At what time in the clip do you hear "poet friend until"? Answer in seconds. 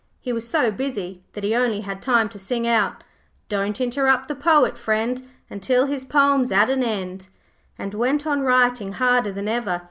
4.33-5.85